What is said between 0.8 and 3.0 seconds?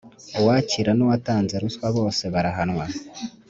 nuwatanze ruswa bose barahanwa